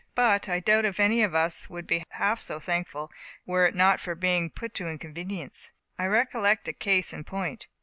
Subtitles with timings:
[0.15, 3.11] But I doubt if any of us would be half so thankful,
[3.45, 5.73] were it not for being put to inconvenience.
[5.99, 7.67] I recollect a case in point.